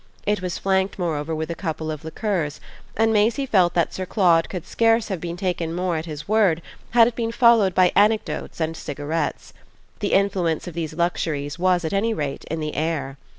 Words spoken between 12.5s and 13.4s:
the air.